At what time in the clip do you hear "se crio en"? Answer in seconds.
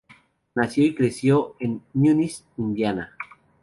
0.93-1.79